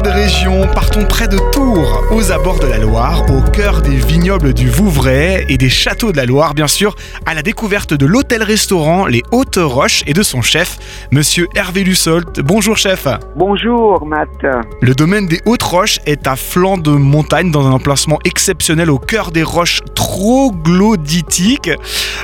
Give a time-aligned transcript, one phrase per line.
[0.00, 3.96] tour des régions, partons près de Tours, aux abords de la Loire, au cœur des
[3.96, 6.94] vignobles du Vouvray et des châteaux de la Loire, bien sûr,
[7.26, 10.78] à la découverte de l'hôtel-restaurant Les Hautes Roches et de son chef,
[11.10, 12.40] monsieur Hervé Lussolt.
[12.40, 13.08] Bonjour chef.
[13.36, 14.28] Bonjour Matt.
[14.80, 18.98] Le domaine des Hautes Roches est à flanc de montagne dans un emplacement exceptionnel au
[18.98, 21.70] cœur des roches troglodytiques.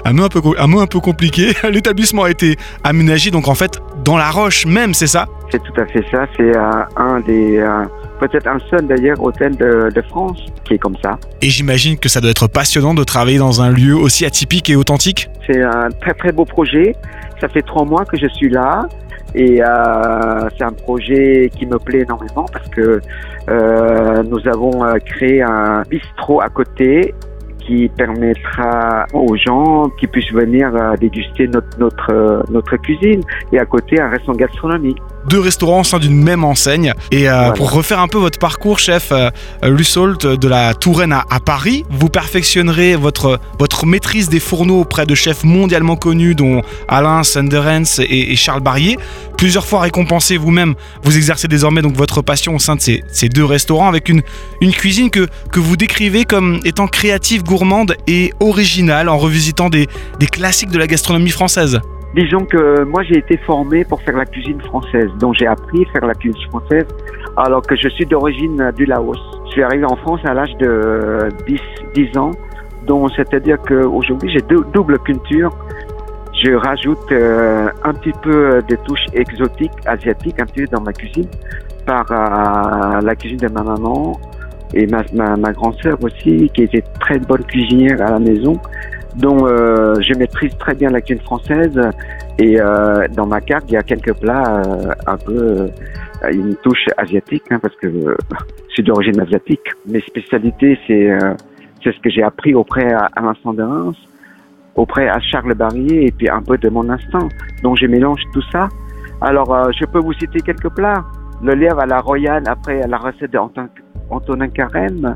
[0.05, 1.53] Un mot un peu, un mot un peu compliqué.
[1.71, 5.27] L'établissement a été aménagé donc en fait dans la roche même, c'est ça?
[5.51, 6.27] C'est tout à fait ça.
[6.37, 7.85] C'est euh, un des, euh,
[8.21, 11.19] peut-être un seul d'ailleurs hôtel de, de France qui est comme ça.
[11.41, 14.77] Et j'imagine que ça doit être passionnant de travailler dans un lieu aussi atypique et
[14.77, 15.31] authentique.
[15.47, 16.97] C'est un très très beau projet.
[17.41, 18.89] Ça fait trois mois que je suis là.
[19.35, 23.01] Et euh, c'est un projet qui me plaît énormément parce que
[23.49, 27.15] nous avons créé un bistrot à côté
[27.61, 33.21] qui permettra aux gens qui puissent venir déguster notre, notre, notre cuisine
[33.53, 34.99] et à côté un restaurant gastronomique.
[35.29, 36.93] Deux restaurants au sein d'une même enseigne.
[37.11, 37.53] Et euh, Voilà.
[37.53, 39.31] pour refaire un peu votre parcours, chef euh,
[39.63, 45.05] Lussault de la Touraine à, à Paris, vous perfectionnerez votre, votre maîtrise des fourneaux auprès
[45.07, 48.99] de chefs mondialement connus, dont Alain Sanderens et, et Charles Barrier.
[49.37, 53.29] Plusieurs fois récompensé vous-même, vous exercez désormais donc votre passion au sein de ces, ces
[53.29, 54.23] deux restaurants avec une,
[54.61, 59.89] une cuisine que, que vous décrivez comme étant créative, gourmande et originale en revisitant des,
[60.21, 61.81] des classiques de la gastronomie française.
[62.15, 65.93] Disons que moi j'ai été formé pour faire la cuisine française, donc j'ai appris à
[65.93, 66.87] faire la cuisine française
[67.37, 69.19] alors que je suis d'origine du Laos.
[69.47, 71.61] Je suis arrivé en France à l'âge de 10,
[71.95, 72.31] 10 ans,
[72.87, 75.51] donc c'est-à-dire qu'aujourd'hui j'ai deux, double culture.
[76.43, 80.93] Je rajoute euh, un petit peu de touches exotiques, asiatiques, un petit peu dans ma
[80.93, 81.29] cuisine,
[81.87, 84.19] par euh, la cuisine de ma maman
[84.75, 88.59] et ma, ma, ma grande sœur aussi, qui était très bonne cuisinière à la maison.
[89.17, 91.81] Donc euh, je maîtrise très bien la cuisine française
[92.39, 96.55] et euh, dans ma carte il y a quelques plats euh, un peu euh, une
[96.57, 97.89] touche asiatique hein, parce que
[98.69, 99.67] je suis d'origine asiatique.
[99.87, 101.35] Mes spécialités c'est euh,
[101.83, 103.97] c'est ce que j'ai appris auprès à Alain Sanderens,
[104.75, 107.29] auprès à Charles Barrier et puis un peu de mon instant.
[107.63, 108.69] Donc je mélange tout ça.
[109.23, 111.05] Alors euh, je peux vous citer quelques plats.
[111.43, 113.69] Le lièvre à la royale après la recette d'Antonin
[114.11, 115.15] Antonin Carême,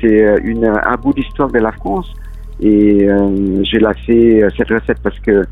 [0.00, 2.12] c'est un bout d'histoire de la France
[2.60, 5.44] et euh, l'ai fait euh, cette recette parce que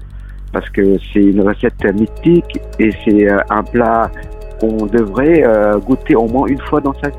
[0.52, 4.10] parce que c'est une recette mythique et c'est euh, un plat
[4.60, 7.16] qu'on devrait euh, goûter au moins une fois dans sa vie.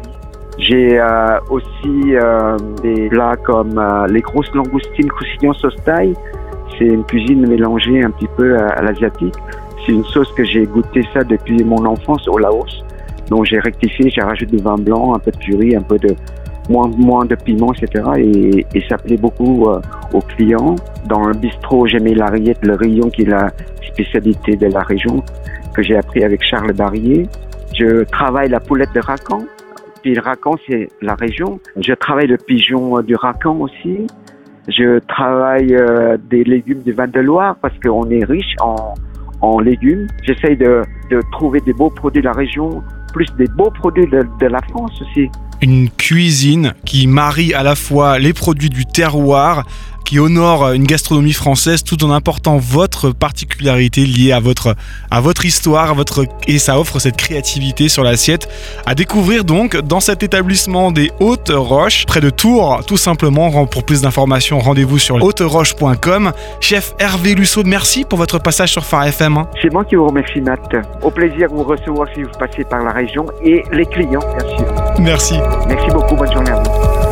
[0.60, 1.02] J'ai
[1.50, 2.14] aussi
[2.84, 6.14] des plats comme les grosses langoustines croustillant sauce thaï.
[6.78, 9.34] C'est une cuisine mélangée un petit peu à, à l'asiatique.
[9.84, 12.84] C'est une sauce que j'ai goûté ça depuis mon enfance au Laos.
[13.30, 16.10] Donc j'ai rectifié, j'ai rajouté du vin blanc, un peu de curry, un peu de
[16.72, 17.88] moins, moins de piment, etc.
[18.18, 19.82] Et, et ça plaît beaucoup euh,
[20.14, 20.76] aux clients.
[21.08, 23.52] Dans le bistrot, j'ai mis la rillette, le rayon qui est la
[23.92, 25.24] spécialité de la région,
[25.74, 27.28] que j'ai appris avec Charles Barrier.
[27.78, 29.42] Je travaille la poulette de Racan.
[30.02, 31.60] Puis le Racan, c'est la région.
[31.78, 34.08] Je travaille le pigeon euh, du Racan aussi.
[34.68, 38.94] Je travaille euh, des légumes du Val-de-Loire parce qu'on est riche en,
[39.42, 40.08] en légumes.
[40.24, 42.84] J'essaye de, de trouver des beaux produits de la région,
[43.14, 45.30] plus des beaux produits de, la France aussi.
[45.62, 49.66] une cuisine qui marie à la fois les produits du terroir,
[50.04, 54.76] qui honore une gastronomie française tout en apportant votre particularité liée à votre,
[55.10, 58.50] à votre histoire, à votre, et ça offre cette créativité sur l'assiette.
[58.86, 63.66] À découvrir donc dans cet établissement des Hautes Roches, près de Tours, tout simplement.
[63.66, 66.32] Pour plus d'informations, rendez-vous sur hauteroches.com.
[66.60, 69.46] Chef Hervé Lussaud, merci pour votre passage sur Phare FM.
[69.62, 70.76] C'est moi qui vous remercie, Matt.
[71.02, 74.58] Au plaisir de vous recevoir si vous passez par la région et les clients, bien
[74.58, 74.66] sûr.
[75.00, 75.36] Merci.
[75.68, 76.16] Merci beaucoup.
[76.16, 77.11] Bonne journée à vous.